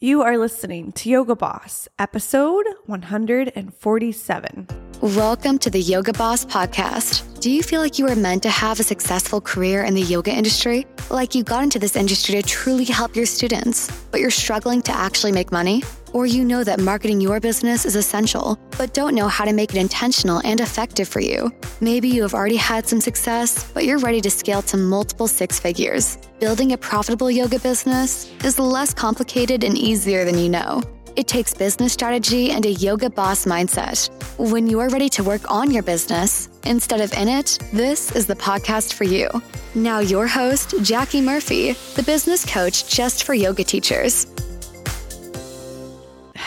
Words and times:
You 0.00 0.22
are 0.22 0.38
listening 0.38 0.92
to 0.92 1.10
Yoga 1.10 1.34
Boss, 1.34 1.88
episode 1.98 2.66
147. 2.86 4.68
Welcome 5.00 5.58
to 5.58 5.70
the 5.70 5.80
Yoga 5.80 6.12
Boss 6.12 6.44
podcast. 6.44 7.40
Do 7.40 7.50
you 7.50 7.64
feel 7.64 7.80
like 7.80 7.98
you 7.98 8.04
were 8.04 8.14
meant 8.14 8.44
to 8.44 8.48
have 8.48 8.78
a 8.78 8.84
successful 8.84 9.40
career 9.40 9.82
in 9.82 9.94
the 9.94 10.02
yoga 10.02 10.30
industry? 10.30 10.86
Like 11.10 11.34
you 11.34 11.42
got 11.42 11.64
into 11.64 11.80
this 11.80 11.96
industry 11.96 12.40
to 12.40 12.48
truly 12.48 12.84
help 12.84 13.16
your 13.16 13.26
students, 13.26 13.90
but 14.12 14.20
you're 14.20 14.30
struggling 14.30 14.82
to 14.82 14.92
actually 14.92 15.32
make 15.32 15.50
money? 15.50 15.82
Or 16.12 16.26
you 16.26 16.44
know 16.44 16.64
that 16.64 16.80
marketing 16.80 17.20
your 17.20 17.40
business 17.40 17.84
is 17.84 17.96
essential, 17.96 18.58
but 18.76 18.94
don't 18.94 19.14
know 19.14 19.28
how 19.28 19.44
to 19.44 19.52
make 19.52 19.74
it 19.74 19.78
intentional 19.78 20.40
and 20.44 20.60
effective 20.60 21.08
for 21.08 21.20
you. 21.20 21.52
Maybe 21.80 22.08
you 22.08 22.22
have 22.22 22.34
already 22.34 22.56
had 22.56 22.86
some 22.86 23.00
success, 23.00 23.70
but 23.72 23.84
you're 23.84 23.98
ready 23.98 24.20
to 24.22 24.30
scale 24.30 24.62
to 24.62 24.76
multiple 24.76 25.28
six 25.28 25.58
figures. 25.60 26.18
Building 26.40 26.72
a 26.72 26.78
profitable 26.78 27.30
yoga 27.30 27.58
business 27.58 28.32
is 28.44 28.58
less 28.58 28.94
complicated 28.94 29.64
and 29.64 29.76
easier 29.76 30.24
than 30.24 30.38
you 30.38 30.48
know. 30.48 30.82
It 31.18 31.26
takes 31.26 31.52
business 31.52 31.92
strategy 31.92 32.52
and 32.52 32.64
a 32.64 32.70
yoga 32.70 33.10
boss 33.10 33.44
mindset. 33.44 34.08
When 34.38 34.68
you 34.68 34.78
are 34.78 34.88
ready 34.88 35.08
to 35.08 35.24
work 35.24 35.50
on 35.50 35.72
your 35.72 35.82
business 35.82 36.48
instead 36.64 37.00
of 37.00 37.12
in 37.14 37.26
it, 37.26 37.58
this 37.72 38.14
is 38.14 38.26
the 38.26 38.36
podcast 38.36 38.94
for 38.94 39.02
you. 39.02 39.28
Now, 39.74 39.98
your 39.98 40.28
host, 40.28 40.74
Jackie 40.82 41.20
Murphy, 41.20 41.72
the 41.96 42.04
business 42.04 42.44
coach 42.44 42.88
just 42.88 43.24
for 43.24 43.34
yoga 43.34 43.64
teachers. 43.64 44.28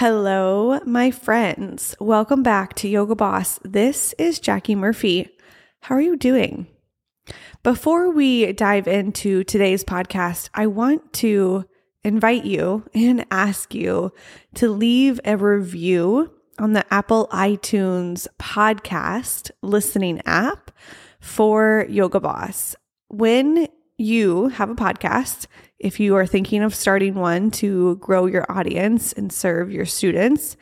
Hello, 0.01 0.79
my 0.83 1.11
friends. 1.11 1.95
Welcome 1.99 2.41
back 2.41 2.73
to 2.77 2.87
Yoga 2.87 3.13
Boss. 3.13 3.59
This 3.63 4.15
is 4.17 4.39
Jackie 4.39 4.73
Murphy. 4.73 5.29
How 5.81 5.93
are 5.93 6.01
you 6.01 6.17
doing? 6.17 6.65
Before 7.61 8.09
we 8.09 8.51
dive 8.51 8.87
into 8.87 9.43
today's 9.43 9.83
podcast, 9.83 10.49
I 10.55 10.65
want 10.65 11.13
to 11.13 11.65
invite 12.03 12.45
you 12.45 12.83
and 12.95 13.27
ask 13.29 13.75
you 13.75 14.11
to 14.55 14.71
leave 14.71 15.19
a 15.23 15.37
review 15.37 16.31
on 16.57 16.73
the 16.73 16.91
Apple 16.91 17.27
iTunes 17.31 18.25
podcast 18.39 19.51
listening 19.61 20.19
app 20.25 20.71
for 21.19 21.85
Yoga 21.87 22.19
Boss. 22.19 22.75
When 23.09 23.67
you 24.01 24.49
have 24.49 24.69
a 24.69 24.75
podcast, 24.75 25.47
if 25.79 25.99
you 25.99 26.15
are 26.15 26.25
thinking 26.25 26.63
of 26.63 26.75
starting 26.75 27.15
one 27.15 27.51
to 27.51 27.95
grow 27.97 28.25
your 28.25 28.45
audience 28.49 29.13
and 29.13 29.31
serve 29.31 29.71
your 29.71 29.85
students, 29.85 30.57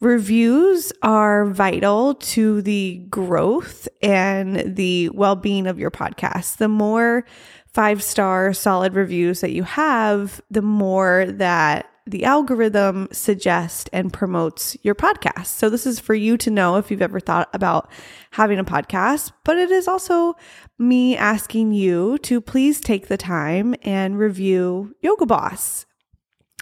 reviews 0.00 0.92
are 1.02 1.46
vital 1.46 2.14
to 2.16 2.62
the 2.62 3.04
growth 3.08 3.88
and 4.02 4.76
the 4.76 5.08
well 5.10 5.36
being 5.36 5.66
of 5.66 5.78
your 5.78 5.90
podcast. 5.90 6.58
The 6.58 6.68
more 6.68 7.24
five 7.66 8.02
star 8.02 8.52
solid 8.52 8.94
reviews 8.94 9.40
that 9.40 9.52
you 9.52 9.64
have, 9.64 10.40
the 10.50 10.62
more 10.62 11.26
that 11.26 11.90
the 12.06 12.24
algorithm 12.24 13.08
suggests 13.12 13.88
and 13.92 14.12
promotes 14.12 14.76
your 14.82 14.94
podcast. 14.94 15.46
So, 15.46 15.70
this 15.70 15.86
is 15.86 15.98
for 15.98 16.14
you 16.14 16.36
to 16.38 16.50
know 16.50 16.76
if 16.76 16.90
you've 16.90 17.02
ever 17.02 17.20
thought 17.20 17.48
about 17.52 17.90
having 18.32 18.58
a 18.58 18.64
podcast, 18.64 19.32
but 19.44 19.56
it 19.56 19.70
is 19.70 19.88
also 19.88 20.34
me 20.78 21.16
asking 21.16 21.72
you 21.72 22.18
to 22.18 22.40
please 22.40 22.80
take 22.80 23.08
the 23.08 23.16
time 23.16 23.74
and 23.82 24.18
review 24.18 24.94
Yoga 25.00 25.26
Boss. 25.26 25.86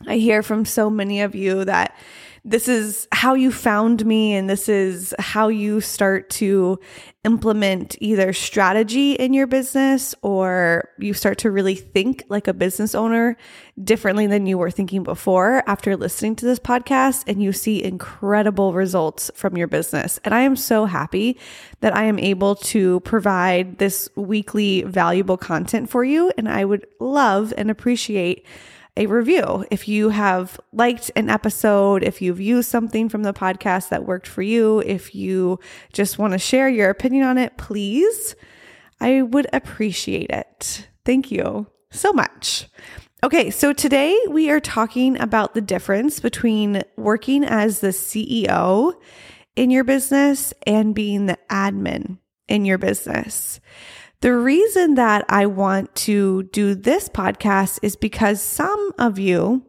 I 0.07 0.17
hear 0.17 0.43
from 0.43 0.65
so 0.65 0.91
many 0.91 1.21
of 1.21 1.35
you 1.35 1.65
that 1.65 1.97
this 2.45 2.67
is 2.67 3.07
how 3.13 3.35
you 3.35 3.53
found 3.53 4.05
me 4.05 4.35
and 4.35 4.51
this 4.51 4.69
is 4.69 5.15
how 5.21 5.47
you 5.47 5.81
start 5.81 6.29
to 6.29 6.81
implement 7.23 7.95
either 8.01 8.33
strategy 8.33 9.13
in 9.13 9.33
your 9.33 9.47
business 9.47 10.13
or 10.23 10.89
you 10.99 11.15
start 11.15 11.39
to 11.39 11.53
really 11.53 11.77
think 11.77 12.25
like 12.29 12.49
a 12.49 12.53
business 12.53 12.97
owner 12.97 13.37
differently 13.85 14.27
than 14.27 14.45
you 14.47 14.59
were 14.59 14.73
thinking 14.73 15.05
before 15.05 15.63
after 15.69 15.97
listening 15.97 16.35
to 16.35 16.45
this 16.45 16.59
podcast 16.59 17.23
and 17.29 17.41
you 17.41 17.53
see 17.53 17.81
incredible 17.81 18.73
results 18.73 19.31
from 19.37 19.57
your 19.57 19.69
business. 19.69 20.19
And 20.25 20.35
I 20.35 20.41
am 20.41 20.57
so 20.57 20.85
happy 20.85 21.39
that 21.79 21.95
I 21.95 22.05
am 22.05 22.19
able 22.19 22.57
to 22.57 22.99
provide 23.01 23.79
this 23.79 24.09
weekly 24.17 24.83
valuable 24.83 25.37
content 25.37 25.91
for 25.91 26.03
you 26.03 26.33
and 26.37 26.49
I 26.49 26.65
would 26.65 26.89
love 26.99 27.55
and 27.57 27.71
appreciate 27.71 28.45
a 28.97 29.07
review. 29.07 29.65
If 29.71 29.89
you 29.89 30.11
have 30.11 30.61
liked 30.73 31.11
an 31.17 31.31
episode, 31.31 32.03
if 32.03 32.21
you've 32.21 32.41
used 32.41 32.69
something 32.69 33.09
from 33.09 33.23
the 33.23 33.33
podcast 33.33 33.89
that 33.89 34.05
worked 34.05 34.27
for 34.27 34.43
you, 34.43 34.81
if 34.81 35.15
you 35.15 35.59
just 35.93 36.19
want 36.19 36.33
to 36.33 36.39
share 36.39 36.69
your 36.69 36.91
opinion 36.91 37.25
on 37.25 37.39
it, 37.39 37.57
please, 37.57 38.37
I 39.01 39.23
would 39.23 39.47
appreciate 39.53 40.31
it. 40.31 40.89
Thank 41.05 41.31
you 41.31 41.67
so 41.91 42.13
much. 42.13 42.69
Okay, 43.25 43.51
so 43.51 43.73
today 43.73 44.19
we 44.29 44.51
are 44.51 44.61
talking 44.61 45.19
about 45.21 45.55
the 45.55 45.61
difference 45.61 46.21
between 46.21 46.83
working 46.97 47.45
as 47.45 47.81
the 47.81 47.89
CEO 47.89 48.95
in 49.55 49.71
your 49.71 49.85
business 49.85 50.53
and 50.67 50.95
being 50.95 51.27
the 51.27 51.39
admin 51.49 52.19
in 52.49 52.65
your 52.65 52.79
business. 52.79 53.61
The 54.23 54.37
reason 54.37 54.95
that 54.95 55.25
I 55.29 55.47
want 55.47 55.93
to 55.97 56.45
do 56.45 56.77
this 56.77 57.09
podcast 57.09 57.81
is 57.83 57.97
because 57.97 58.41
some 58.41 58.93
of 58.97 59.19
you 59.19 59.67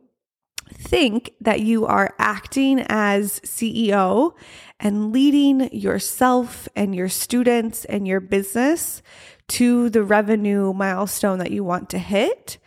think 0.72 1.32
that 1.42 1.62
you 1.62 1.88
are 1.88 2.14
acting 2.20 2.86
as 2.88 3.40
CEO 3.40 4.34
and 4.80 5.12
leading 5.12 5.74
yourself 5.74 6.70
and 6.76 6.94
your 6.94 7.10
students 7.10 7.84
and 7.86 8.08
your 8.08 8.20
business 8.20 9.02
to 9.48 9.90
the 9.90 10.04
revenue 10.04 10.72
milestone 10.72 11.40
that 11.40 11.50
you 11.50 11.64
want 11.64 11.90
to 11.90 11.98
hit, 11.98 12.60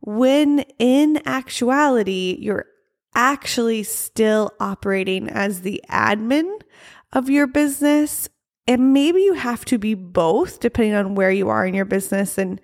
when 0.00 0.60
in 0.78 1.20
actuality, 1.26 2.38
you're 2.40 2.64
actually 3.14 3.82
still 3.82 4.50
operating 4.60 5.28
as 5.28 5.60
the 5.60 5.84
admin 5.90 6.62
of 7.12 7.28
your 7.28 7.46
business 7.46 8.30
and 8.66 8.92
maybe 8.92 9.20
you 9.20 9.34
have 9.34 9.64
to 9.66 9.78
be 9.78 9.94
both 9.94 10.60
depending 10.60 10.94
on 10.94 11.14
where 11.14 11.30
you 11.30 11.48
are 11.48 11.66
in 11.66 11.74
your 11.74 11.84
business 11.84 12.38
and 12.38 12.60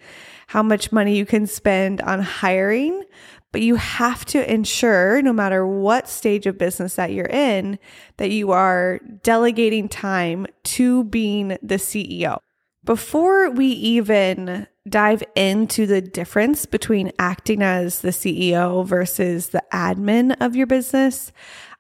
how 0.47 0.62
much 0.62 0.93
money 0.93 1.16
you 1.16 1.27
can 1.27 1.47
spend 1.47 2.00
on 2.00 2.21
hiring. 2.21 3.05
But 3.53 3.62
you 3.62 3.75
have 3.75 4.25
to 4.27 4.53
ensure, 4.53 5.21
no 5.22 5.33
matter 5.33 5.66
what 5.66 6.09
stage 6.09 6.47
of 6.47 6.56
business 6.56 6.94
that 6.94 7.12
you're 7.12 7.27
in, 7.27 7.78
that 8.16 8.31
you 8.31 8.53
are 8.53 9.00
delegating 9.22 9.89
time 9.89 10.47
to 10.65 11.05
being 11.05 11.59
the 11.60 11.77
CEO. 11.77 12.39
Before 12.84 13.50
we 13.50 13.66
even 13.66 14.66
dive 14.89 15.22
into 15.34 15.87
the 15.87 16.00
difference 16.00 16.65
between 16.65 17.12
acting 17.19 17.62
as 17.62 18.00
the 18.00 18.09
CEO 18.10 18.87
versus 18.87 19.49
the 19.49 19.62
admin 19.72 20.37
of 20.41 20.56
your 20.56 20.66
business, 20.66 21.33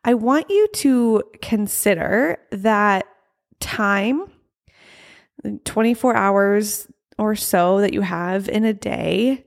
I 0.04 0.14
want 0.14 0.50
you 0.50 0.66
to 0.74 1.22
consider 1.40 2.38
that 2.50 3.06
time, 3.60 4.24
24 5.64 6.16
hours 6.16 6.88
or 7.18 7.34
so 7.36 7.80
that 7.80 7.92
you 7.92 8.00
have 8.00 8.48
in 8.48 8.64
a 8.64 8.74
day, 8.74 9.44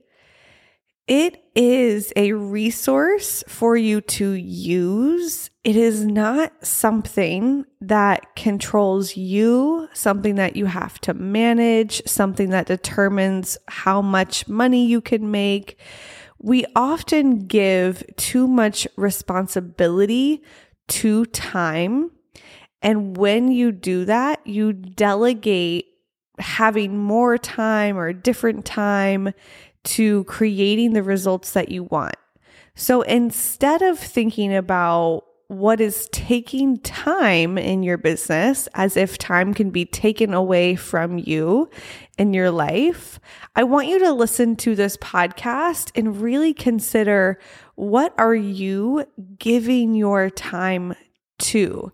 it 1.06 1.44
is 1.54 2.12
a 2.16 2.32
resource 2.32 3.44
for 3.46 3.76
you 3.76 4.00
to 4.00 4.32
use. 4.32 5.50
It 5.62 5.76
is 5.76 6.04
not 6.04 6.52
something 6.64 7.66
that 7.82 8.34
controls 8.36 9.16
you, 9.16 9.88
something 9.92 10.36
that 10.36 10.56
you 10.56 10.64
have 10.64 10.98
to 11.00 11.12
manage, 11.12 12.00
something 12.06 12.50
that 12.50 12.66
determines 12.66 13.58
how 13.68 14.00
much 14.00 14.48
money 14.48 14.86
you 14.86 15.02
can 15.02 15.30
make. 15.30 15.78
We 16.38 16.64
often 16.74 17.46
give 17.46 18.02
too 18.16 18.46
much 18.46 18.88
responsibility 18.96 20.42
to 20.88 21.26
time 21.26 22.12
and 22.84 23.16
when 23.16 23.50
you 23.50 23.72
do 23.72 24.04
that, 24.04 24.46
you 24.46 24.74
delegate 24.74 25.86
having 26.38 26.98
more 26.98 27.38
time 27.38 27.96
or 27.96 28.12
different 28.12 28.66
time 28.66 29.32
to 29.84 30.24
creating 30.24 30.92
the 30.92 31.02
results 31.02 31.52
that 31.52 31.70
you 31.70 31.84
want. 31.84 32.16
So 32.74 33.00
instead 33.02 33.80
of 33.80 33.98
thinking 33.98 34.54
about 34.54 35.24
what 35.48 35.80
is 35.80 36.08
taking 36.12 36.78
time 36.78 37.56
in 37.56 37.82
your 37.82 37.96
business 37.96 38.68
as 38.74 38.96
if 38.98 39.16
time 39.16 39.54
can 39.54 39.70
be 39.70 39.86
taken 39.86 40.34
away 40.34 40.74
from 40.74 41.18
you 41.18 41.70
in 42.18 42.34
your 42.34 42.50
life, 42.50 43.18
I 43.56 43.64
want 43.64 43.88
you 43.88 43.98
to 44.00 44.12
listen 44.12 44.56
to 44.56 44.74
this 44.74 44.98
podcast 44.98 45.90
and 45.94 46.20
really 46.20 46.52
consider 46.52 47.38
what 47.76 48.12
are 48.18 48.34
you 48.34 49.06
giving 49.38 49.94
your 49.94 50.28
time 50.28 50.94
to? 51.38 51.92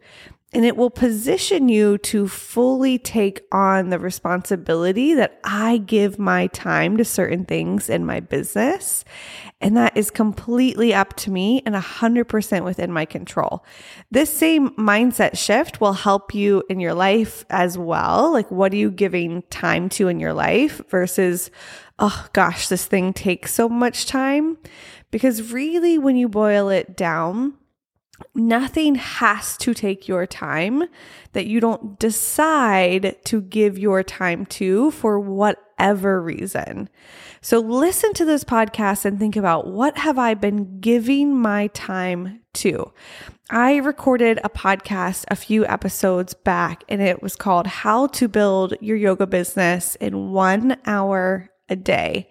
And 0.52 0.64
it 0.64 0.76
will 0.76 0.91
position 0.91 1.69
you 1.69 1.97
to 1.99 2.26
fully 2.26 2.99
take 2.99 3.43
on 3.52 3.91
the 3.91 4.00
responsibility 4.00 5.14
that 5.14 5.38
I 5.44 5.79
give 5.79 6.19
my 6.19 6.49
time 6.49 6.97
to 6.97 7.05
certain 7.05 7.44
things 7.44 7.88
in 7.88 8.05
my 8.05 8.19
business. 8.19 9.05
And 9.61 9.76
that 9.76 9.97
is 9.97 10.11
completely 10.11 10.93
up 10.93 11.14
to 11.19 11.31
me 11.31 11.62
and 11.64 11.75
100% 11.75 12.64
within 12.64 12.91
my 12.91 13.05
control. 13.05 13.64
This 14.11 14.32
same 14.32 14.70
mindset 14.70 15.38
shift 15.38 15.81
will 15.81 15.93
help 15.93 16.35
you 16.35 16.64
in 16.69 16.81
your 16.81 16.94
life 16.94 17.44
as 17.49 17.79
well. 17.79 18.32
Like, 18.32 18.50
what 18.50 18.73
are 18.73 18.76
you 18.76 18.91
giving 18.91 19.43
time 19.50 19.88
to 19.91 20.08
in 20.08 20.19
your 20.19 20.32
life 20.32 20.81
versus, 20.88 21.50
oh 22.00 22.26
gosh, 22.32 22.69
this 22.69 22.87
thing 22.87 23.12
takes 23.12 23.55
so 23.55 23.69
much 23.69 24.06
time? 24.06 24.58
Because 25.12 25.53
really, 25.53 25.96
when 25.99 26.17
you 26.17 26.29
boil 26.29 26.70
it 26.70 26.96
down, 26.96 27.55
nothing 28.34 28.94
has 28.94 29.56
to 29.58 29.75
take 29.75 30.08
your 30.08 30.26
time 30.26 30.84
that 31.32 31.46
you 31.46 31.61
don't 31.61 31.99
decide 31.99 33.17
to 33.25 33.40
give 33.40 33.78
your 33.78 34.02
time 34.02 34.46
to 34.46 34.90
for 34.93 35.19
whatever 35.19 36.22
reason. 36.22 36.88
So 37.40 37.58
listen 37.58 38.12
to 38.14 38.25
this 38.25 38.44
podcast 38.44 39.05
and 39.05 39.19
think 39.19 39.37
about 39.37 39.67
what 39.67 39.96
have 39.99 40.19
I 40.19 40.34
been 40.34 40.81
giving 40.81 41.37
my 41.37 41.69
time 41.69 42.40
to? 42.55 42.93
I 43.50 43.76
recorded 43.76 44.38
a 44.44 44.49
podcast 44.49 45.25
a 45.28 45.37
few 45.37 45.67
episodes 45.67 46.34
back 46.34 46.84
and 46.88 47.00
it 47.00 47.22
was 47.22 47.37
called 47.37 47.67
How 47.67 48.06
to 48.08 48.28
Build 48.28 48.75
Your 48.81 48.96
Yoga 48.96 49.26
Business 49.26 49.96
in 49.96 50.31
1 50.31 50.76
Hour 50.87 51.49
a 51.70 51.76
day. 51.76 52.28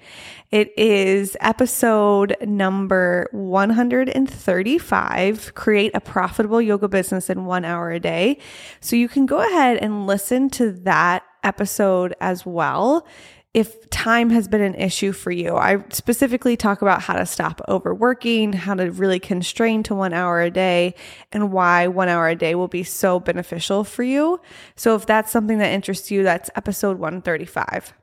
It 0.51 0.77
is 0.77 1.35
episode 1.39 2.35
number 2.41 3.27
135 3.31 5.55
Create 5.55 5.91
a 5.95 6.01
Profitable 6.01 6.61
Yoga 6.61 6.87
Business 6.87 7.29
in 7.29 7.45
One 7.45 7.65
Hour 7.65 7.91
a 7.91 7.99
Day. 7.99 8.37
So 8.81 8.95
you 8.95 9.07
can 9.07 9.25
go 9.25 9.39
ahead 9.39 9.77
and 9.77 10.05
listen 10.05 10.49
to 10.51 10.71
that 10.83 11.23
episode 11.43 12.13
as 12.19 12.45
well 12.45 13.07
if 13.53 13.89
time 13.89 14.29
has 14.29 14.47
been 14.47 14.61
an 14.61 14.75
issue 14.75 15.11
for 15.11 15.31
you. 15.31 15.55
I 15.55 15.83
specifically 15.89 16.55
talk 16.55 16.83
about 16.83 17.01
how 17.01 17.13
to 17.13 17.25
stop 17.25 17.61
overworking, 17.67 18.53
how 18.53 18.75
to 18.75 18.91
really 18.91 19.19
constrain 19.19 19.81
to 19.83 19.95
one 19.95 20.13
hour 20.13 20.41
a 20.41 20.51
day, 20.51 20.93
and 21.31 21.51
why 21.51 21.87
one 21.87 22.09
hour 22.09 22.27
a 22.27 22.35
day 22.35 22.53
will 22.53 22.67
be 22.67 22.83
so 22.83 23.19
beneficial 23.19 23.83
for 23.83 24.03
you. 24.03 24.39
So 24.75 24.93
if 24.95 25.07
that's 25.07 25.31
something 25.31 25.57
that 25.59 25.71
interests 25.71 26.11
you, 26.11 26.23
that's 26.23 26.49
episode 26.55 26.99
135. 26.99 27.93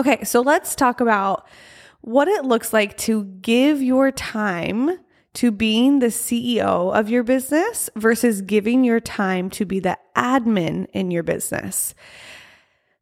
Okay, 0.00 0.24
so 0.24 0.40
let's 0.40 0.74
talk 0.74 1.02
about 1.02 1.46
what 2.00 2.26
it 2.26 2.46
looks 2.46 2.72
like 2.72 2.96
to 2.96 3.24
give 3.42 3.82
your 3.82 4.10
time 4.10 4.98
to 5.34 5.50
being 5.50 5.98
the 5.98 6.06
CEO 6.06 6.98
of 6.98 7.10
your 7.10 7.22
business 7.22 7.90
versus 7.96 8.40
giving 8.40 8.82
your 8.82 8.98
time 8.98 9.50
to 9.50 9.66
be 9.66 9.78
the 9.78 9.98
admin 10.16 10.86
in 10.94 11.10
your 11.10 11.22
business. 11.22 11.94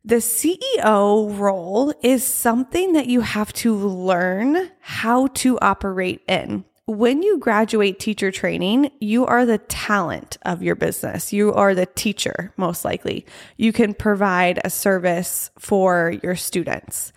The 0.04 0.16
CEO 0.16 1.38
role 1.38 1.94
is 2.02 2.24
something 2.24 2.94
that 2.94 3.06
you 3.06 3.20
have 3.20 3.52
to 3.52 3.76
learn 3.76 4.68
how 4.80 5.28
to 5.28 5.56
operate 5.60 6.22
in. 6.26 6.64
When 6.88 7.22
you 7.22 7.36
graduate 7.36 7.98
teacher 7.98 8.30
training, 8.30 8.90
you 8.98 9.26
are 9.26 9.44
the 9.44 9.58
talent 9.58 10.38
of 10.46 10.62
your 10.62 10.74
business. 10.74 11.34
You 11.34 11.52
are 11.52 11.74
the 11.74 11.84
teacher, 11.84 12.50
most 12.56 12.82
likely. 12.82 13.26
You 13.58 13.74
can 13.74 13.92
provide 13.92 14.58
a 14.64 14.70
service 14.70 15.50
for 15.58 16.14
your 16.22 16.34
students 16.34 17.12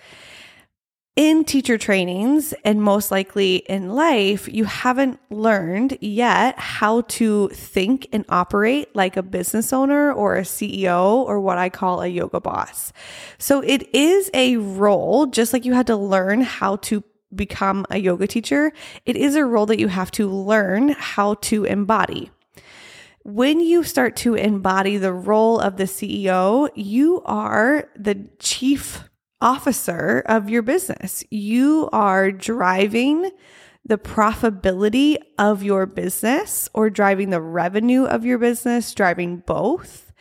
in 1.18 1.44
teacher 1.44 1.77
trainings 1.77 2.53
and 2.63 2.81
most 2.81 3.12
likely 3.12 3.57
in 3.57 3.89
life, 3.89 4.47
you 4.47 4.63
haven't 4.63 5.19
learned 5.29 5.97
yet 6.00 6.57
how 6.57 7.01
to 7.01 7.50
think 7.50 8.07
and 8.13 8.23
operate 8.29 8.95
like 8.95 9.18
a 9.18 9.23
business 9.23 9.73
owner 9.73 10.13
or 10.13 10.38
a 10.38 10.44
CEO 10.44 11.25
or 11.25 11.41
what 11.41 11.57
I 11.57 11.69
call 11.69 12.01
a 12.01 12.07
yoga 12.07 12.39
boss. 12.39 12.94
So 13.38 13.59
it 13.59 13.94
is 13.94 14.31
a 14.33 14.56
role, 14.56 15.25
just 15.25 15.51
like 15.51 15.65
you 15.65 15.73
had 15.73 15.88
to 15.88 15.97
learn 15.97 16.41
how 16.41 16.77
to 16.77 17.03
become 17.33 17.86
a 17.89 17.98
yoga 17.98 18.28
teacher, 18.28 18.72
it 19.06 19.16
is 19.16 19.36
a 19.36 19.45
role 19.45 19.66
that 19.68 19.80
you 19.80 19.88
have 19.88 20.12
to 20.12 20.30
learn 20.30 20.89
how 20.89 21.36
to 21.36 21.66
embody. 21.66 22.31
When 23.24 23.60
you 23.60 23.83
start 23.83 24.16
to 24.18 24.33
embody 24.33 24.98
the 24.98 25.13
role 25.13 25.60
of 25.60 25.78
the 25.78 25.83
CEO, 25.83 26.69
you 26.75 27.22
are 27.25 27.88
the 27.95 28.28
chief 28.39 29.04
officer 29.39 30.24
of 30.25 30.50
your 30.50 30.62
business. 30.62 31.24
You 31.30 31.89
are 31.92 32.31
driving 32.31 33.30
the 33.86 33.98
profitability 33.98 35.18
of 35.38 35.63
your 35.63 35.86
business 35.86 36.69
or 36.74 36.89
driving 36.89 37.30
the 37.30 37.42
revenue 37.42 38.06
of 38.06 38.25
your 38.25 38.38
business, 38.38 38.94
driving 38.94 39.38
both. 39.38 40.12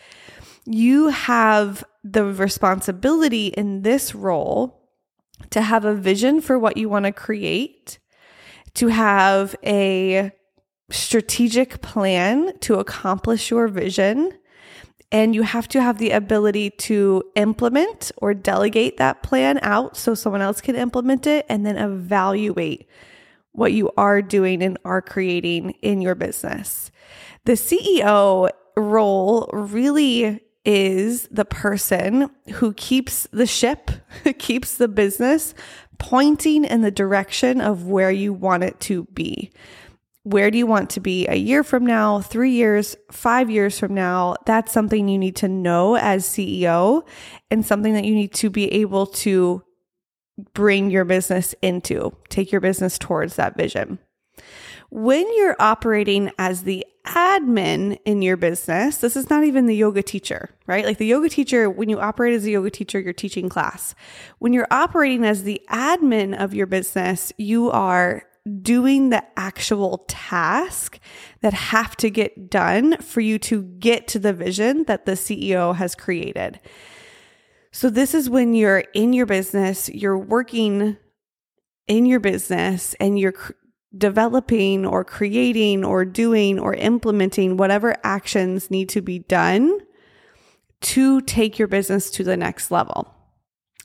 You 0.64 1.08
have 1.08 1.84
the 2.02 2.24
responsibility 2.24 3.48
in 3.48 3.82
this 3.82 4.14
role 4.14 4.79
to 5.50 5.62
have 5.62 5.84
a 5.84 5.94
vision 5.94 6.40
for 6.40 6.58
what 6.58 6.76
you 6.76 6.88
want 6.88 7.06
to 7.06 7.12
create, 7.12 7.98
to 8.74 8.88
have 8.88 9.56
a 9.64 10.30
strategic 10.90 11.80
plan 11.80 12.58
to 12.60 12.74
accomplish 12.74 13.50
your 13.50 13.68
vision, 13.68 14.32
and 15.12 15.34
you 15.34 15.42
have 15.42 15.66
to 15.68 15.82
have 15.82 15.98
the 15.98 16.10
ability 16.10 16.70
to 16.70 17.22
implement 17.34 18.12
or 18.18 18.32
delegate 18.32 18.96
that 18.98 19.22
plan 19.22 19.58
out 19.62 19.96
so 19.96 20.14
someone 20.14 20.40
else 20.40 20.60
can 20.60 20.76
implement 20.76 21.26
it 21.26 21.46
and 21.48 21.66
then 21.66 21.76
evaluate 21.76 22.88
what 23.52 23.72
you 23.72 23.90
are 23.96 24.22
doing 24.22 24.62
and 24.62 24.78
are 24.84 25.02
creating 25.02 25.70
in 25.82 26.00
your 26.00 26.14
business. 26.14 26.90
The 27.44 27.52
CEO 27.52 28.50
role 28.76 29.50
really 29.52 30.40
is 30.70 31.28
the 31.30 31.44
person 31.44 32.30
who 32.54 32.72
keeps 32.74 33.26
the 33.32 33.46
ship, 33.46 33.90
keeps 34.38 34.76
the 34.76 34.88
business 34.88 35.54
pointing 35.98 36.64
in 36.64 36.82
the 36.82 36.90
direction 36.90 37.60
of 37.60 37.84
where 37.86 38.10
you 38.10 38.32
want 38.32 38.64
it 38.64 38.78
to 38.80 39.04
be 39.12 39.52
where 40.22 40.50
do 40.50 40.58
you 40.58 40.66
want 40.66 40.90
to 40.90 41.00
be 41.00 41.26
a 41.28 41.34
year 41.34 41.64
from 41.64 41.86
now, 41.86 42.20
three 42.20 42.52
years, 42.52 42.96
five 43.10 43.48
years 43.48 43.78
from 43.78 43.94
now? 43.94 44.36
That's 44.44 44.72
something 44.72 45.08
you 45.08 45.18
need 45.18 45.36
to 45.36 45.48
know 45.48 45.96
as 45.96 46.26
CEO 46.26 47.06
and 47.50 47.64
something 47.64 47.94
that 47.94 48.04
you 48.04 48.14
need 48.14 48.34
to 48.34 48.50
be 48.50 48.70
able 48.72 49.06
to 49.06 49.62
bring 50.52 50.90
your 50.90 51.04
business 51.04 51.54
into, 51.62 52.14
take 52.28 52.52
your 52.52 52.60
business 52.60 52.98
towards 52.98 53.36
that 53.36 53.56
vision. 53.56 53.98
When 54.90 55.26
you're 55.36 55.56
operating 55.58 56.30
as 56.38 56.64
the 56.64 56.84
admin 57.10 57.98
in 58.04 58.22
your 58.22 58.36
business, 58.36 58.98
this 58.98 59.16
is 59.16 59.28
not 59.28 59.44
even 59.44 59.66
the 59.66 59.74
yoga 59.74 60.02
teacher, 60.02 60.50
right? 60.66 60.84
Like 60.84 60.98
the 60.98 61.06
yoga 61.06 61.28
teacher, 61.28 61.68
when 61.68 61.88
you 61.88 61.98
operate 61.98 62.34
as 62.34 62.46
a 62.46 62.50
yoga 62.50 62.70
teacher, 62.70 63.00
you're 63.00 63.12
teaching 63.12 63.48
class. 63.48 63.94
When 64.38 64.52
you're 64.52 64.68
operating 64.70 65.24
as 65.24 65.42
the 65.42 65.60
admin 65.68 66.38
of 66.38 66.54
your 66.54 66.66
business, 66.66 67.32
you 67.36 67.70
are 67.70 68.22
doing 68.62 69.10
the 69.10 69.24
actual 69.38 70.04
task 70.08 70.98
that 71.40 71.52
have 71.52 71.96
to 71.96 72.10
get 72.10 72.48
done 72.48 72.96
for 72.98 73.20
you 73.20 73.38
to 73.38 73.62
get 73.62 74.08
to 74.08 74.18
the 74.18 74.32
vision 74.32 74.84
that 74.84 75.04
the 75.04 75.12
CEO 75.12 75.74
has 75.74 75.94
created. 75.94 76.60
So 77.72 77.90
this 77.90 78.14
is 78.14 78.30
when 78.30 78.54
you're 78.54 78.84
in 78.94 79.12
your 79.12 79.26
business, 79.26 79.88
you're 79.88 80.18
working 80.18 80.96
in 81.86 82.06
your 82.06 82.20
business 82.20 82.94
and 83.00 83.18
you're 83.18 83.34
developing 83.96 84.86
or 84.86 85.04
creating 85.04 85.84
or 85.84 86.04
doing 86.04 86.58
or 86.58 86.74
implementing 86.74 87.56
whatever 87.56 87.96
actions 88.04 88.70
need 88.70 88.88
to 88.88 89.02
be 89.02 89.18
done 89.18 89.80
to 90.80 91.20
take 91.22 91.58
your 91.58 91.68
business 91.68 92.10
to 92.10 92.24
the 92.24 92.36
next 92.36 92.70
level. 92.70 93.14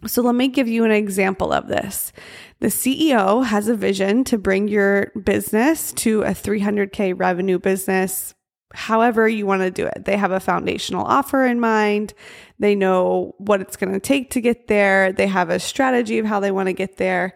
So 0.07 0.21
let 0.21 0.35
me 0.35 0.47
give 0.49 0.67
you 0.67 0.83
an 0.83 0.91
example 0.91 1.51
of 1.51 1.67
this. 1.67 2.11
The 2.59 2.67
CEO 2.67 3.45
has 3.45 3.67
a 3.67 3.75
vision 3.75 4.23
to 4.25 4.37
bring 4.37 4.67
your 4.67 5.11
business 5.23 5.91
to 5.93 6.21
a 6.21 6.29
300K 6.29 7.13
revenue 7.17 7.57
business, 7.57 8.33
however 8.73 9.27
you 9.27 9.45
want 9.45 9.63
to 9.63 9.71
do 9.71 9.87
it. 9.87 10.05
They 10.05 10.17
have 10.17 10.31
a 10.31 10.39
foundational 10.39 11.05
offer 11.05 11.45
in 11.45 11.59
mind. 11.59 12.13
They 12.59 12.75
know 12.75 13.33
what 13.37 13.61
it's 13.61 13.77
going 13.77 13.93
to 13.93 13.99
take 13.99 14.31
to 14.31 14.41
get 14.41 14.67
there. 14.67 15.11
They 15.11 15.27
have 15.27 15.49
a 15.49 15.59
strategy 15.59 16.19
of 16.19 16.25
how 16.25 16.39
they 16.39 16.51
want 16.51 16.67
to 16.67 16.73
get 16.73 16.97
there. 16.97 17.33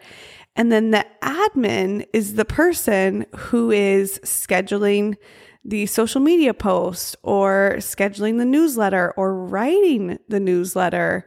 And 0.56 0.70
then 0.70 0.90
the 0.90 1.06
admin 1.22 2.06
is 2.12 2.34
the 2.34 2.44
person 2.44 3.26
who 3.34 3.70
is 3.70 4.18
scheduling 4.24 5.16
the 5.64 5.86
social 5.86 6.20
media 6.20 6.54
post 6.54 7.16
or 7.22 7.74
scheduling 7.78 8.38
the 8.38 8.44
newsletter 8.44 9.12
or 9.16 9.34
writing 9.34 10.18
the 10.28 10.40
newsletter 10.40 11.26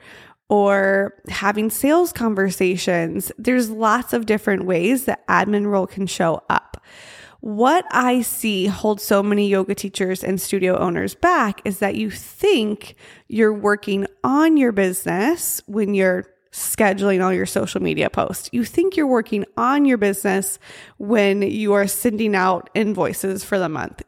or 0.50 1.14
having 1.30 1.70
sales 1.70 2.12
conversations. 2.12 3.32
There's 3.38 3.70
lots 3.70 4.14
of 4.14 4.26
different 4.26 4.66
ways 4.66 5.06
that 5.06 5.26
admin 5.28 5.68
role 5.68 5.88
can 5.88 6.08
show 6.08 6.42
up. 6.50 6.84
What 7.40 7.86
I 7.92 8.22
see 8.22 8.68
holds 8.68 9.04
so 9.04 9.22
many 9.22 9.50
yoga 9.50 9.76
teachers 9.76 10.24
and 10.24 10.40
studio 10.40 10.78
owners 10.78 11.14
back 11.14 11.62
is 11.66 11.80
that 11.80 11.96
you 11.96 12.10
think 12.10 12.96
you're 13.28 13.54
working 13.54 14.08
on 14.24 14.56
your 14.56 14.72
business 14.72 15.62
when 15.66 15.94
you're 15.94 16.26
scheduling 16.54 17.24
all 17.24 17.34
your 17.34 17.48
social 17.48 17.82
media 17.82 18.10
posts. 18.10 18.50
You 18.54 18.64
think 18.64 18.96
you're 18.96 19.08
working 19.08 19.44
on 19.58 19.86
your 19.86 19.98
business 19.98 20.60
when 20.98 21.42
you 21.42 21.74
are 21.74 21.88
sending 21.88 22.36
out 22.36 22.70
invoices 22.76 23.44
for 23.44 23.60
the 23.60 23.68
month. 23.68 24.04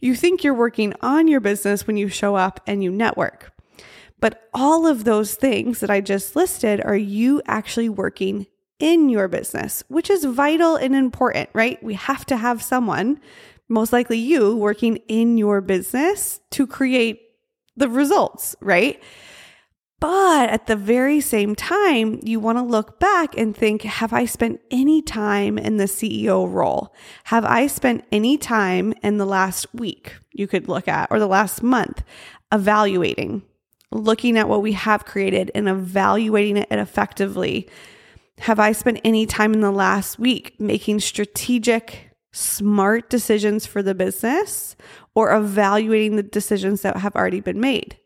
You 0.00 0.16
think 0.16 0.42
you're 0.42 0.54
working 0.54 0.94
on 1.02 1.28
your 1.28 1.40
business 1.40 1.86
when 1.86 1.96
you 1.96 2.08
show 2.08 2.34
up 2.34 2.60
and 2.66 2.82
you 2.82 2.90
network. 2.90 3.52
But 4.20 4.48
all 4.54 4.86
of 4.86 5.04
those 5.04 5.34
things 5.34 5.80
that 5.80 5.90
I 5.90 6.00
just 6.00 6.34
listed 6.34 6.80
are 6.84 6.96
you 6.96 7.42
actually 7.46 7.88
working 7.88 8.46
in 8.78 9.08
your 9.08 9.28
business, 9.28 9.84
which 9.88 10.10
is 10.10 10.24
vital 10.24 10.76
and 10.76 10.94
important, 10.94 11.50
right? 11.52 11.80
We 11.82 11.94
have 11.94 12.24
to 12.26 12.36
have 12.36 12.62
someone, 12.62 13.20
most 13.68 13.92
likely 13.92 14.18
you, 14.18 14.56
working 14.56 14.96
in 15.08 15.38
your 15.38 15.60
business 15.60 16.40
to 16.50 16.66
create 16.66 17.20
the 17.76 17.88
results, 17.88 18.56
right? 18.60 19.00
But 20.02 20.50
at 20.50 20.66
the 20.66 20.74
very 20.74 21.20
same 21.20 21.54
time, 21.54 22.18
you 22.24 22.40
want 22.40 22.58
to 22.58 22.64
look 22.64 22.98
back 22.98 23.38
and 23.38 23.56
think 23.56 23.82
Have 23.82 24.12
I 24.12 24.24
spent 24.24 24.60
any 24.68 25.00
time 25.00 25.58
in 25.58 25.76
the 25.76 25.84
CEO 25.84 26.52
role? 26.52 26.92
Have 27.26 27.44
I 27.44 27.68
spent 27.68 28.04
any 28.10 28.36
time 28.36 28.94
in 29.04 29.18
the 29.18 29.24
last 29.24 29.72
week 29.72 30.16
you 30.32 30.48
could 30.48 30.66
look 30.66 30.88
at 30.88 31.06
or 31.12 31.20
the 31.20 31.28
last 31.28 31.62
month 31.62 32.02
evaluating, 32.50 33.42
looking 33.92 34.36
at 34.36 34.48
what 34.48 34.60
we 34.60 34.72
have 34.72 35.04
created 35.04 35.52
and 35.54 35.68
evaluating 35.68 36.56
it 36.56 36.66
effectively? 36.72 37.68
Have 38.38 38.58
I 38.58 38.72
spent 38.72 39.00
any 39.04 39.24
time 39.24 39.54
in 39.54 39.60
the 39.60 39.70
last 39.70 40.18
week 40.18 40.58
making 40.58 40.98
strategic, 40.98 42.10
smart 42.32 43.08
decisions 43.08 43.66
for 43.66 43.84
the 43.84 43.94
business 43.94 44.74
or 45.14 45.32
evaluating 45.32 46.16
the 46.16 46.24
decisions 46.24 46.82
that 46.82 46.96
have 46.96 47.14
already 47.14 47.38
been 47.38 47.60
made? 47.60 47.98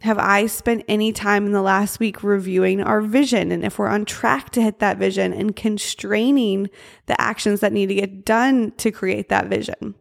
Have 0.00 0.18
I 0.18 0.46
spent 0.46 0.84
any 0.86 1.12
time 1.12 1.46
in 1.46 1.52
the 1.52 1.62
last 1.62 1.98
week 1.98 2.22
reviewing 2.22 2.82
our 2.82 3.00
vision 3.00 3.50
and 3.50 3.64
if 3.64 3.78
we're 3.78 3.88
on 3.88 4.04
track 4.04 4.50
to 4.50 4.62
hit 4.62 4.78
that 4.80 4.98
vision 4.98 5.32
and 5.32 5.56
constraining 5.56 6.68
the 7.06 7.18
actions 7.18 7.60
that 7.60 7.72
need 7.72 7.86
to 7.86 7.94
get 7.94 8.24
done 8.24 8.72
to 8.72 8.90
create 8.90 9.30
that 9.30 9.46
vision? 9.46 9.94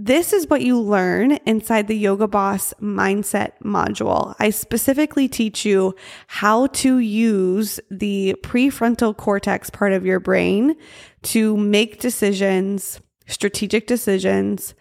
This 0.00 0.32
is 0.32 0.46
what 0.46 0.62
you 0.62 0.80
learn 0.80 1.32
inside 1.44 1.88
the 1.88 1.98
Yoga 1.98 2.28
Boss 2.28 2.72
Mindset 2.80 3.54
module. 3.64 4.36
I 4.38 4.50
specifically 4.50 5.26
teach 5.26 5.64
you 5.64 5.96
how 6.28 6.68
to 6.68 6.98
use 6.98 7.80
the 7.90 8.36
prefrontal 8.44 9.16
cortex 9.16 9.70
part 9.70 9.92
of 9.92 10.06
your 10.06 10.20
brain 10.20 10.76
to 11.24 11.56
make 11.56 11.98
decisions, 11.98 13.00
strategic 13.26 13.88
decisions, 13.88 14.74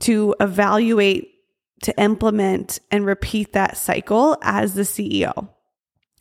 to 0.00 0.36
evaluate 0.38 1.34
to 1.82 1.98
implement 2.00 2.78
and 2.90 3.06
repeat 3.06 3.52
that 3.52 3.76
cycle 3.76 4.36
as 4.42 4.74
the 4.74 4.82
CEO. 4.82 5.48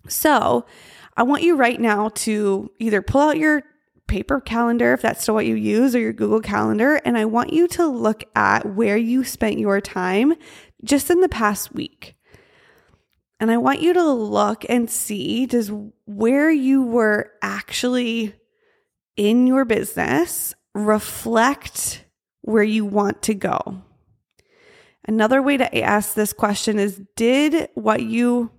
So, 0.07 0.65
I 1.17 1.23
want 1.23 1.43
you 1.43 1.57
right 1.57 1.79
now 1.79 2.09
to 2.09 2.71
either 2.79 3.01
pull 3.01 3.21
out 3.21 3.37
your 3.37 3.63
paper 4.07 4.41
calendar, 4.41 4.93
if 4.93 5.01
that's 5.01 5.21
still 5.21 5.35
what 5.35 5.45
you 5.45 5.55
use, 5.55 5.95
or 5.95 5.99
your 5.99 6.13
Google 6.13 6.41
Calendar, 6.41 6.95
and 7.05 7.17
I 7.17 7.25
want 7.25 7.53
you 7.53 7.67
to 7.69 7.85
look 7.85 8.23
at 8.35 8.65
where 8.65 8.97
you 8.97 9.23
spent 9.23 9.59
your 9.59 9.81
time 9.81 10.33
just 10.83 11.09
in 11.09 11.21
the 11.21 11.29
past 11.29 11.73
week. 11.73 12.15
And 13.39 13.51
I 13.51 13.57
want 13.57 13.81
you 13.81 13.93
to 13.93 14.03
look 14.03 14.65
and 14.67 14.89
see 14.89 15.45
does 15.45 15.71
where 16.05 16.49
you 16.49 16.83
were 16.83 17.31
actually 17.41 18.33
in 19.15 19.47
your 19.47 19.63
business 19.63 20.53
reflect 20.73 22.03
where 22.41 22.63
you 22.63 22.85
want 22.85 23.21
to 23.23 23.33
go? 23.33 23.81
Another 25.09 25.41
way 25.41 25.57
to 25.57 25.75
ask 25.79 26.13
this 26.13 26.33
question 26.33 26.77
is 26.77 27.01
Did 27.15 27.69
what 27.73 28.03
you 28.03 28.51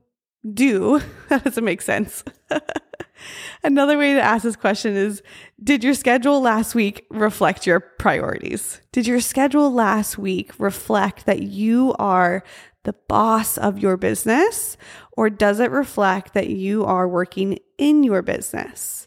do, 0.52 1.00
that 1.28 1.45
doesn't 1.45 1.64
make 1.64 1.80
sense. 1.80 2.25
Another 3.62 3.97
way 3.97 4.14
to 4.14 4.21
ask 4.21 4.42
this 4.42 4.57
question 4.57 4.97
is 4.97 5.23
Did 5.62 5.85
your 5.85 5.95
schedule 5.95 6.40
last 6.40 6.75
week 6.75 7.07
reflect 7.09 7.69
your 7.69 7.78
priorities? 7.78 8.80
Did 8.90 9.07
your 9.07 9.21
schedule 9.21 9.73
last 9.73 10.19
week 10.19 10.50
reflect 10.59 11.25
that 11.25 11.40
you 11.42 11.95
are 12.00 12.42
the 12.83 12.97
boss 13.07 13.57
of 13.57 13.78
your 13.78 13.97
business, 13.97 14.76
or 15.12 15.30
does 15.30 15.61
it 15.61 15.71
reflect 15.71 16.35
that 16.35 16.49
you 16.49 16.85
are 16.85 17.07
working 17.07 17.61
in 17.78 18.02
your 18.02 18.23
business? 18.23 19.07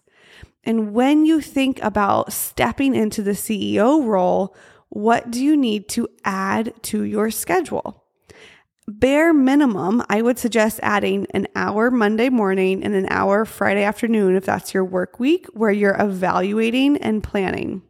And 0.63 0.93
when 0.93 1.25
you 1.25 1.41
think 1.41 1.83
about 1.83 2.31
stepping 2.31 2.95
into 2.95 3.21
the 3.21 3.31
CEO 3.31 4.07
role, 4.07 4.55
what 4.93 5.31
do 5.31 5.43
you 5.43 5.57
need 5.57 5.89
to 5.89 6.07
add 6.23 6.71
to 6.83 7.01
your 7.01 7.31
schedule? 7.31 8.03
Bare 8.87 9.33
minimum, 9.33 10.03
I 10.07 10.21
would 10.21 10.37
suggest 10.37 10.79
adding 10.83 11.25
an 11.31 11.47
hour 11.55 11.89
Monday 11.89 12.29
morning 12.29 12.83
and 12.83 12.93
an 12.93 13.07
hour 13.09 13.43
Friday 13.43 13.83
afternoon 13.83 14.35
if 14.35 14.45
that's 14.45 14.71
your 14.71 14.85
work 14.85 15.19
week 15.19 15.47
where 15.53 15.71
you're 15.71 15.99
evaluating 15.99 16.97
and 16.97 17.23
planning. 17.23 17.81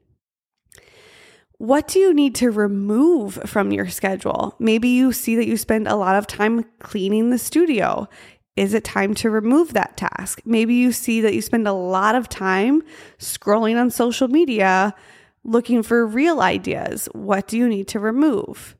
What 1.57 1.89
do 1.89 1.99
you 1.99 2.13
need 2.13 2.35
to 2.35 2.51
remove 2.51 3.35
from 3.47 3.73
your 3.73 3.89
schedule? 3.89 4.55
Maybe 4.57 4.87
you 4.87 5.11
see 5.11 5.35
that 5.35 5.47
you 5.47 5.57
spend 5.57 5.89
a 5.89 5.97
lot 5.97 6.15
of 6.15 6.25
time 6.25 6.63
cleaning 6.79 7.31
the 7.31 7.37
studio. 7.37 8.07
Is 8.55 8.73
it 8.73 8.85
time 8.85 9.13
to 9.15 9.29
remove 9.29 9.73
that 9.73 9.97
task? 9.97 10.41
Maybe 10.45 10.75
you 10.75 10.93
see 10.93 11.19
that 11.19 11.33
you 11.33 11.41
spend 11.41 11.67
a 11.67 11.73
lot 11.73 12.15
of 12.15 12.29
time 12.29 12.81
scrolling 13.19 13.77
on 13.77 13.89
social 13.89 14.29
media 14.29 14.95
looking 15.43 15.83
for 15.83 16.05
real 16.05 16.39
ideas. 16.41 17.07
What 17.13 17.47
do 17.47 17.57
you 17.57 17.67
need 17.67 17.87
to 17.89 17.99
remove? 17.99 18.75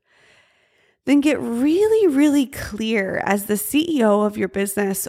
Then 1.06 1.20
get 1.20 1.40
really, 1.40 2.08
really 2.08 2.46
clear 2.46 3.22
as 3.26 3.46
the 3.46 3.56
CEO 3.56 4.26
of 4.26 4.38
your 4.38 4.48
business 4.48 5.08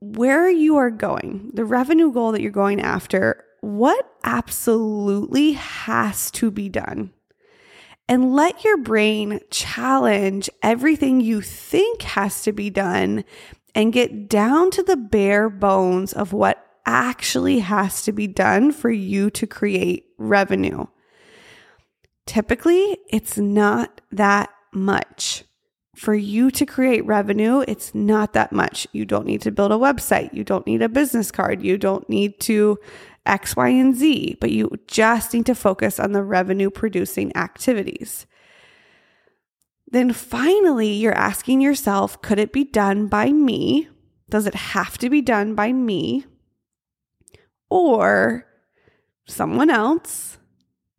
where 0.00 0.48
you 0.48 0.76
are 0.76 0.90
going, 0.90 1.50
the 1.54 1.64
revenue 1.64 2.12
goal 2.12 2.32
that 2.32 2.42
you're 2.42 2.50
going 2.50 2.80
after, 2.80 3.44
what 3.60 4.06
absolutely 4.22 5.52
has 5.52 6.30
to 6.32 6.50
be 6.50 6.68
done. 6.68 7.10
And 8.06 8.34
let 8.34 8.64
your 8.64 8.76
brain 8.76 9.40
challenge 9.50 10.50
everything 10.62 11.22
you 11.22 11.40
think 11.40 12.02
has 12.02 12.42
to 12.42 12.52
be 12.52 12.68
done 12.68 13.24
and 13.74 13.92
get 13.92 14.28
down 14.28 14.70
to 14.72 14.82
the 14.82 14.96
bare 14.96 15.48
bones 15.48 16.12
of 16.12 16.32
what 16.32 16.63
actually 16.86 17.60
has 17.60 18.02
to 18.02 18.12
be 18.12 18.26
done 18.26 18.72
for 18.72 18.90
you 18.90 19.30
to 19.30 19.46
create 19.46 20.06
revenue. 20.18 20.86
Typically, 22.26 22.98
it's 23.08 23.36
not 23.38 24.00
that 24.10 24.50
much. 24.72 25.44
For 25.96 26.14
you 26.14 26.50
to 26.50 26.66
create 26.66 27.06
revenue, 27.06 27.64
it's 27.68 27.94
not 27.94 28.32
that 28.32 28.52
much. 28.52 28.86
You 28.92 29.04
don't 29.04 29.26
need 29.26 29.42
to 29.42 29.52
build 29.52 29.70
a 29.70 29.76
website. 29.76 30.34
You 30.34 30.42
don't 30.42 30.66
need 30.66 30.82
a 30.82 30.88
business 30.88 31.30
card. 31.30 31.62
You 31.62 31.78
don't 31.78 32.08
need 32.08 32.40
to 32.40 32.78
X, 33.26 33.54
Y, 33.54 33.68
and 33.68 33.94
Z, 33.94 34.38
but 34.40 34.50
you 34.50 34.70
just 34.86 35.32
need 35.32 35.46
to 35.46 35.54
focus 35.54 36.00
on 36.00 36.12
the 36.12 36.22
revenue 36.22 36.70
producing 36.70 37.34
activities. 37.36 38.26
Then 39.88 40.12
finally, 40.12 40.92
you're 40.92 41.14
asking 41.14 41.60
yourself 41.60 42.20
could 42.20 42.38
it 42.38 42.52
be 42.52 42.64
done 42.64 43.06
by 43.06 43.30
me? 43.30 43.88
Does 44.28 44.46
it 44.46 44.54
have 44.54 44.98
to 44.98 45.08
be 45.08 45.22
done 45.22 45.54
by 45.54 45.72
me? 45.72 46.24
Or 47.74 48.46
someone 49.26 49.68
else, 49.68 50.38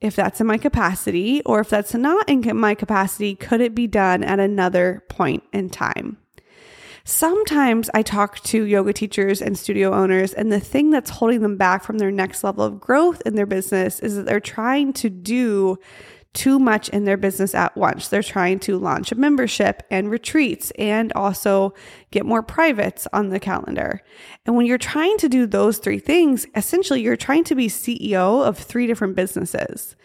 if 0.02 0.14
that's 0.14 0.42
in 0.42 0.48
my 0.48 0.58
capacity, 0.58 1.42
or 1.44 1.62
if 1.62 1.70
that's 1.70 1.94
not 1.94 2.28
in 2.28 2.58
my 2.58 2.76
capacity, 2.76 3.34
could 3.34 3.62
it 3.62 3.74
be 3.74 3.88
done 3.88 4.26
at 4.26 4.42
another 4.42 5.04
point 5.08 5.44
in 5.54 5.70
time? 5.70 6.18
Sometimes 7.06 7.90
I 7.94 8.02
talk 8.02 8.42
to 8.42 8.66
yoga 8.66 8.92
teachers 8.92 9.42
and 9.42 9.58
studio 9.58 9.94
owners, 9.94 10.34
and 10.34 10.52
the 10.52 10.60
thing 10.60 10.90
that's 10.90 11.12
holding 11.12 11.42
them 11.42 11.56
back 11.56 11.82
from 11.82 11.98
their 11.98 12.12
next 12.12 12.44
level 12.44 12.66
of 12.66 12.82
growth 12.82 13.22
in 13.26 13.36
their 13.36 13.46
business 13.46 14.02
is 14.02 14.18
that 14.18 14.26
they're 14.26 14.42
trying 14.42 14.92
to 14.94 15.10
do 15.10 15.78
too 16.36 16.60
much 16.60 16.90
in 16.90 17.06
their 17.06 17.18
business 17.18 17.56
at 17.56 17.76
once. 17.76 18.08
They're 18.08 18.22
trying 18.22 18.60
to 18.60 18.78
launch 18.78 19.12
a 19.12 19.16
membership 19.16 19.82
and 19.90 20.12
retreats 20.12 20.72
and 20.78 21.12
also 21.14 21.74
get 22.12 22.26
more 22.26 22.44
privates 22.44 23.08
on 23.14 23.30
the 23.30 23.40
calendar. 23.40 24.02
And 24.46 24.56
when 24.56 24.68
you're 24.68 24.78
trying 24.78 25.18
to 25.18 25.30
do 25.30 25.48
those 25.48 25.80
three 25.80 26.00
things, 26.00 26.46
essentially 26.56 27.02
you're 27.02 27.16
trying 27.16 27.46
to 27.46 27.56
be 27.56 27.68
CEO 27.68 28.46
of 28.46 28.58
three 28.58 28.86
different 28.86 29.16
businesses. 29.16 29.96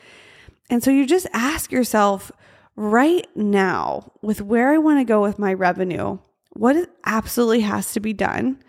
And 0.71 0.83
so 0.83 0.91
you 0.91 1.05
just 1.05 1.27
ask 1.33 1.73
yourself 1.73 2.33
right 2.77 3.29
now, 3.37 4.13
with 4.23 4.41
where 4.41 4.73
I 4.73 4.79
want 4.79 5.01
to 5.01 5.05
go 5.05 5.21
with 5.21 5.39
my 5.39 5.53
revenue, 5.53 6.19
what 6.51 6.89
absolutely 7.05 7.61
has 7.61 7.93
to 7.93 8.01
be 8.01 8.13
done? 8.13 8.63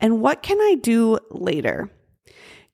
And 0.00 0.20
what 0.20 0.42
can 0.42 0.60
I 0.60 0.74
do 0.74 1.18
later? 1.30 1.90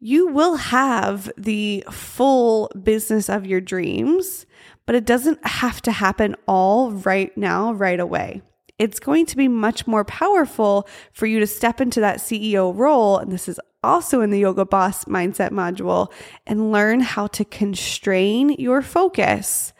You 0.05 0.27
will 0.27 0.57
have 0.57 1.31
the 1.39 1.85
full 1.89 2.69
business 2.83 3.29
of 3.29 3.47
your 3.47 3.61
dreams, 3.61 4.47
but 4.85 4.97
it 4.97 5.05
doesn't 5.05 5.39
have 5.47 5.81
to 5.81 5.93
happen 5.93 6.35
all 6.49 6.91
right 6.91 7.35
now, 7.39 7.73
right 7.73 8.01
away. 8.01 8.43
It's 8.81 8.99
going 8.99 9.27
to 9.27 9.37
be 9.37 9.47
much 9.47 9.87
more 9.87 10.05
powerful 10.05 10.89
for 11.13 11.27
you 11.27 11.39
to 11.39 11.47
step 11.47 11.81
into 11.81 12.01
that 12.01 12.19
CEO 12.19 12.77
role. 12.77 13.19
And 13.19 13.31
this 13.31 13.47
is 13.47 13.61
also 13.85 14.23
in 14.23 14.31
the 14.31 14.41
Yoga 14.41 14.65
Boss 14.65 15.05
Mindset 15.05 15.51
module 15.51 16.13
and 16.49 16.73
learn 16.73 16.99
how 16.99 17.29
to 17.29 17.45
constrain 17.45 18.57
your 18.59 18.83
focus 18.83 19.73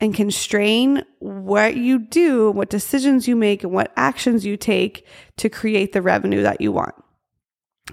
and 0.00 0.14
constrain 0.14 1.02
what 1.18 1.76
you 1.76 1.98
do, 1.98 2.52
what 2.52 2.70
decisions 2.70 3.26
you 3.26 3.34
make, 3.34 3.64
and 3.64 3.72
what 3.72 3.92
actions 3.96 4.46
you 4.46 4.56
take 4.56 5.04
to 5.36 5.48
create 5.48 5.92
the 5.92 6.02
revenue 6.02 6.42
that 6.42 6.60
you 6.60 6.70
want 6.70 6.94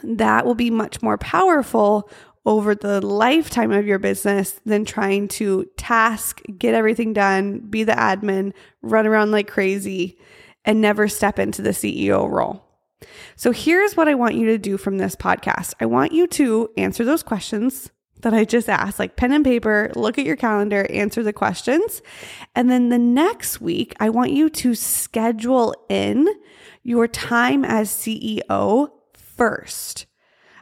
that 0.03 0.45
will 0.45 0.55
be 0.55 0.69
much 0.69 1.01
more 1.01 1.17
powerful 1.17 2.09
over 2.45 2.75
the 2.75 3.05
lifetime 3.05 3.71
of 3.71 3.87
your 3.87 3.97
business 3.99 4.59
than 4.65 4.85
trying 4.85 5.27
to 5.27 5.65
task, 5.77 6.41
get 6.57 6.75
everything 6.75 7.11
done, 7.11 7.59
be 7.59 7.83
the 7.83 7.93
admin, 7.93 8.53
run 8.81 9.07
around 9.07 9.31
like 9.31 9.47
crazy, 9.47 10.17
and 10.63 10.79
never 10.79 11.07
step 11.07 11.39
into 11.39 11.61
the 11.61 11.71
CEO 11.71 12.29
role. 12.29 12.63
So, 13.35 13.51
here's 13.51 13.97
what 13.97 14.07
I 14.07 14.15
want 14.15 14.35
you 14.35 14.45
to 14.47 14.57
do 14.57 14.77
from 14.77 14.97
this 14.97 15.15
podcast 15.15 15.73
I 15.79 15.85
want 15.85 16.11
you 16.11 16.27
to 16.27 16.69
answer 16.77 17.03
those 17.03 17.23
questions 17.23 17.91
that 18.21 18.33
I 18.33 18.45
just 18.45 18.69
asked, 18.69 18.97
like 18.97 19.17
pen 19.17 19.31
and 19.31 19.43
paper, 19.43 19.91
look 19.95 20.17
at 20.17 20.25
your 20.25 20.35
calendar, 20.35 20.87
answer 20.89 21.21
the 21.21 21.33
questions. 21.33 22.01
And 22.55 22.71
then 22.71 22.89
the 22.89 22.97
next 22.97 23.61
week, 23.61 23.95
I 23.99 24.09
want 24.09 24.31
you 24.31 24.49
to 24.49 24.73
schedule 24.73 25.75
in 25.89 26.27
your 26.83 27.07
time 27.07 27.65
as 27.65 27.89
CEO 27.89 28.89
first. 29.35 30.05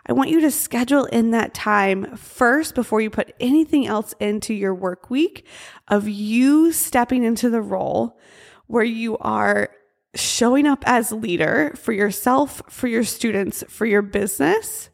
I 0.06 0.12
want 0.14 0.30
you 0.30 0.42
to 0.42 0.52
schedule 0.52 1.06
in 1.06 1.32
that 1.32 1.54
time 1.54 2.18
first 2.18 2.76
before 2.76 3.00
you 3.00 3.10
put 3.10 3.34
anything 3.40 3.88
else 3.88 4.14
into 4.20 4.54
your 4.54 4.76
work 4.76 5.10
week 5.10 5.48
of 5.88 6.10
you 6.10 6.74
stepping 6.74 7.24
into 7.24 7.50
the 7.50 7.62
role 7.62 8.20
where 8.68 8.84
you 8.84 9.18
are 9.20 9.70
showing 10.16 10.68
up 10.68 10.84
as 10.86 11.12
leader 11.12 11.74
for 11.76 11.94
yourself, 11.94 12.62
for 12.70 12.88
your 12.88 13.04
students, 13.04 13.64
for 13.70 13.86
your 13.86 14.02
business, 14.02 14.90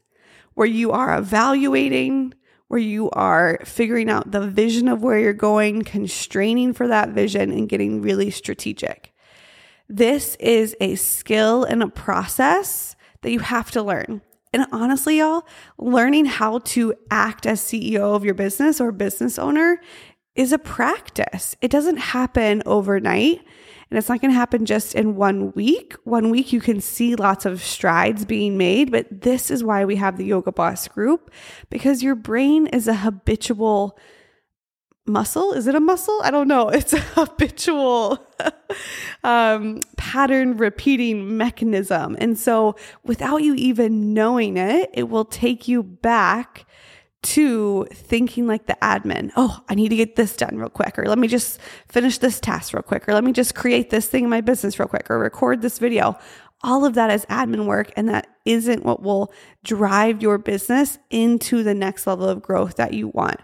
where 0.53 0.67
you 0.67 0.91
are 0.91 1.17
evaluating, 1.17 2.33
where 2.67 2.79
you 2.79 3.09
are 3.11 3.59
figuring 3.65 4.09
out 4.09 4.31
the 4.31 4.47
vision 4.47 4.87
of 4.87 5.01
where 5.01 5.19
you're 5.19 5.33
going, 5.33 5.81
constraining 5.81 6.71
for 6.71 6.87
that 6.87 7.09
vision, 7.09 7.51
and 7.51 7.67
getting 7.67 8.01
really 8.01 8.29
strategic. 8.29 9.11
This 9.87 10.35
is 10.35 10.75
a 10.79 10.95
skill 10.95 11.63
and 11.63 11.81
a 11.81 11.87
process 11.87 12.95
that 13.21 13.31
you 13.31 13.39
have 13.39 13.71
to 13.71 13.83
learn. 13.83 14.21
And 14.51 14.65
honestly, 14.71 15.19
y'all, 15.19 15.45
learning 15.77 16.25
how 16.25 16.59
to 16.59 16.95
act 17.11 17.45
as 17.45 17.61
CEO 17.61 18.15
of 18.15 18.25
your 18.25 18.33
business 18.33 18.81
or 18.81 18.91
business 18.91 19.37
owner 19.37 19.79
is 20.35 20.51
a 20.51 20.57
practice. 20.57 21.55
It 21.61 21.69
doesn't 21.69 21.97
happen 21.97 22.63
overnight. 22.65 23.41
And 23.89 23.97
it's 23.97 24.07
not 24.07 24.21
going 24.21 24.31
to 24.31 24.37
happen 24.37 24.65
just 24.65 24.93
in 24.93 25.15
one 25.15 25.51
week. 25.53 25.95
One 26.03 26.29
week, 26.29 26.53
you 26.53 26.61
can 26.61 26.79
see 26.79 27.15
lots 27.15 27.45
of 27.45 27.63
strides 27.63 28.23
being 28.23 28.55
made, 28.55 28.91
but 28.91 29.07
this 29.21 29.49
is 29.49 29.63
why 29.63 29.83
we 29.83 29.95
have 29.95 30.17
the 30.17 30.25
Yoga 30.25 30.51
Boss 30.51 30.87
group 30.87 31.31
because 31.71 32.03
your 32.03 32.13
brain 32.13 32.67
is 32.67 32.87
a 32.87 32.93
habitual 32.95 33.97
muscle. 35.09 35.53
Is 35.53 35.67
it 35.67 35.75
a 35.75 35.79
muscle? 35.79 36.19
I 36.23 36.31
don't 36.31 36.47
know. 36.47 36.69
It's 36.79 36.93
a 36.93 36.99
habitual 36.99 38.25
um, 39.23 39.81
pattern 39.97 40.57
repeating 40.57 41.37
mechanism. 41.37 42.15
And 42.19 42.37
so, 42.37 42.75
without 43.03 43.43
you 43.43 43.53
even 43.55 44.13
knowing 44.13 44.57
it, 44.57 44.89
it 44.93 45.09
will 45.09 45.25
take 45.25 45.67
you 45.67 45.83
back 45.83 46.65
to 47.21 47.85
thinking 47.91 48.47
like 48.47 48.65
the 48.67 48.77
admin. 48.81 49.31
Oh, 49.35 49.61
I 49.67 49.75
need 49.75 49.89
to 49.89 49.95
get 49.95 50.15
this 50.15 50.35
done 50.35 50.57
real 50.57 50.69
quick, 50.69 50.97
or 50.97 51.05
let 51.05 51.17
me 51.17 51.27
just 51.27 51.59
finish 51.87 52.17
this 52.17 52.39
task 52.39 52.73
real 52.73 52.83
quick, 52.83 53.09
or 53.09 53.13
let 53.13 53.23
me 53.23 53.33
just 53.33 53.55
create 53.55 53.89
this 53.89 54.07
thing 54.07 54.23
in 54.23 54.29
my 54.29 54.41
business 54.41 54.79
real 54.79 54.87
quick, 54.87 55.09
or 55.11 55.19
record 55.19 55.61
this 55.61 55.79
video. 55.79 56.17
All 56.61 56.85
of 56.85 56.93
that 56.95 57.09
is 57.09 57.25
admin 57.25 57.65
work, 57.65 57.91
and 57.95 58.07
that 58.09 58.27
isn't 58.45 58.83
what 58.85 59.01
will 59.01 59.33
drive 59.63 60.21
your 60.21 60.37
business 60.37 60.97
into 61.09 61.63
the 61.63 61.73
next 61.73 62.07
level 62.07 62.27
of 62.27 62.41
growth 62.41 62.75
that 62.75 62.93
you 62.93 63.09
want. 63.09 63.39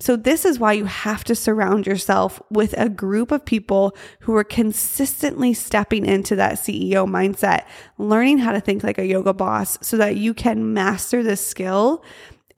So, 0.00 0.16
this 0.16 0.44
is 0.44 0.58
why 0.58 0.72
you 0.72 0.86
have 0.86 1.24
to 1.24 1.34
surround 1.34 1.86
yourself 1.86 2.42
with 2.50 2.74
a 2.76 2.88
group 2.88 3.30
of 3.30 3.44
people 3.44 3.96
who 4.20 4.34
are 4.36 4.44
consistently 4.44 5.54
stepping 5.54 6.04
into 6.04 6.36
that 6.36 6.54
CEO 6.54 7.08
mindset, 7.08 7.64
learning 7.98 8.38
how 8.38 8.52
to 8.52 8.60
think 8.60 8.82
like 8.82 8.98
a 8.98 9.06
yoga 9.06 9.32
boss 9.32 9.78
so 9.80 9.96
that 9.96 10.16
you 10.16 10.34
can 10.34 10.72
master 10.72 11.22
this 11.22 11.44
skill 11.44 12.04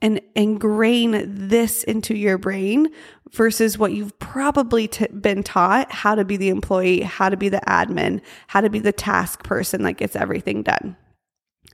and 0.01 0.21
ingrain 0.35 1.23
this 1.27 1.83
into 1.83 2.15
your 2.15 2.37
brain 2.37 2.87
versus 3.31 3.77
what 3.77 3.93
you've 3.93 4.17
probably 4.19 4.87
t- 4.87 5.07
been 5.07 5.43
taught 5.43 5.91
how 5.91 6.15
to 6.15 6.23
be 6.23 6.37
the 6.37 6.49
employee, 6.49 7.01
how 7.01 7.29
to 7.29 7.37
be 7.37 7.49
the 7.49 7.61
admin, 7.67 8.21
how 8.47 8.61
to 8.61 8.69
be 8.69 8.79
the 8.79 8.91
task 8.91 9.43
person 9.43 9.83
that 9.83 9.93
gets 9.93 10.15
everything 10.15 10.61
done. 10.63 10.95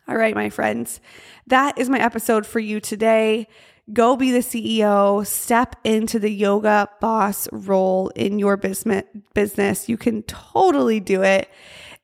All 0.07 0.17
right, 0.17 0.35
my 0.35 0.49
friends, 0.49 0.99
that 1.47 1.77
is 1.77 1.89
my 1.89 1.99
episode 1.99 2.45
for 2.45 2.59
you 2.59 2.79
today. 2.79 3.47
Go 3.91 4.15
be 4.15 4.31
the 4.31 4.39
CEO, 4.39 5.27
step 5.27 5.75
into 5.83 6.17
the 6.17 6.31
yoga 6.31 6.87
boss 7.01 7.49
role 7.51 8.09
in 8.15 8.39
your 8.39 8.55
business. 8.55 9.89
You 9.89 9.97
can 9.97 10.23
totally 10.23 11.01
do 11.01 11.21
it. 11.21 11.49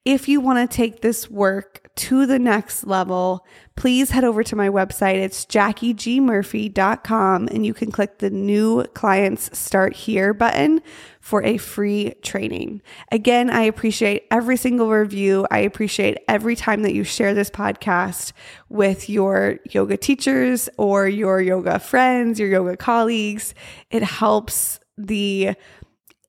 If 0.03 0.27
you 0.27 0.41
want 0.41 0.69
to 0.69 0.75
take 0.75 1.01
this 1.01 1.29
work 1.29 1.88
to 1.99 2.25
the 2.25 2.39
next 2.39 2.87
level, 2.87 3.45
please 3.75 4.09
head 4.11 4.23
over 4.23 4.41
to 4.41 4.55
my 4.55 4.69
website. 4.69 5.15
It's 5.15 5.45
jackiegmurphy.com 5.45 7.49
and 7.51 7.65
you 7.65 7.73
can 7.73 7.91
click 7.91 8.19
the 8.19 8.29
new 8.29 8.85
clients 8.93 9.57
start 9.57 9.93
here 9.93 10.33
button 10.33 10.81
for 11.19 11.43
a 11.43 11.57
free 11.57 12.13
training. 12.21 12.81
Again, 13.11 13.49
I 13.49 13.63
appreciate 13.63 14.23
every 14.31 14.55
single 14.55 14.89
review. 14.89 15.45
I 15.51 15.59
appreciate 15.59 16.19
every 16.29 16.55
time 16.55 16.83
that 16.83 16.93
you 16.93 17.03
share 17.03 17.33
this 17.33 17.49
podcast 17.49 18.31
with 18.69 19.09
your 19.09 19.59
yoga 19.69 19.97
teachers 19.97 20.69
or 20.77 21.09
your 21.09 21.41
yoga 21.41 21.79
friends, 21.79 22.39
your 22.39 22.47
yoga 22.47 22.77
colleagues. 22.77 23.53
It 23.91 24.03
helps 24.03 24.79
the 24.97 25.55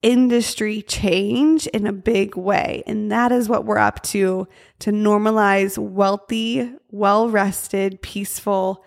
industry 0.03 0.83
change 0.83 1.67
in 1.69 1.87
a 1.87 1.93
big 1.93 2.37
way. 2.37 2.83
And 2.87 3.13
that 3.13 3.33
is 3.33 3.49
what 3.49 3.65
we're 3.65 3.79
up 3.79 4.03
to 4.05 4.49
to 4.81 4.91
normalize 4.91 5.77
wealthy, 5.79 6.73
well 6.91 7.29
rested, 7.29 8.01
peaceful 8.03 8.85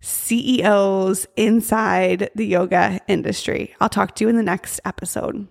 CEOs 0.00 1.26
inside 1.36 2.30
the 2.34 2.46
yoga 2.46 3.00
industry. 3.08 3.74
I'll 3.80 3.88
talk 3.88 4.14
to 4.16 4.24
you 4.24 4.28
in 4.28 4.36
the 4.36 4.42
next 4.42 4.80
episode. 4.84 5.48